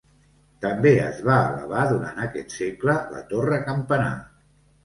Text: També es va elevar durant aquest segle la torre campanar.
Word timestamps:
També 0.63 0.93
es 1.01 1.19
va 1.27 1.35
elevar 1.49 1.83
durant 1.91 2.23
aquest 2.25 2.57
segle 2.57 2.97
la 3.15 3.23
torre 3.35 3.61
campanar. 3.71 4.13